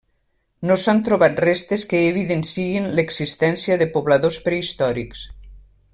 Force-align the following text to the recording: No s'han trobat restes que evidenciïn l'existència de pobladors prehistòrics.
No 0.69 0.77
s'han 0.83 1.01
trobat 1.09 1.41
restes 1.45 1.83
que 1.91 2.01
evidenciïn 2.07 2.89
l'existència 3.01 3.79
de 3.83 3.89
pobladors 3.99 4.41
prehistòrics. 4.49 5.27